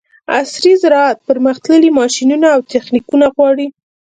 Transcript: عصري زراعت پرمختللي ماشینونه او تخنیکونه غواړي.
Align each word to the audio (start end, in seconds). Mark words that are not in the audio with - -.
عصري 0.37 0.71
زراعت 0.81 1.17
پرمختللي 1.27 1.89
ماشینونه 1.99 2.47
او 2.55 2.59
تخنیکونه 2.73 3.25
غواړي. 3.35 3.67